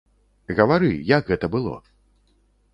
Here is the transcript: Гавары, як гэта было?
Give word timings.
Гавары, 0.59 0.89
як 1.11 1.31
гэта 1.33 1.45
было? 1.59 1.77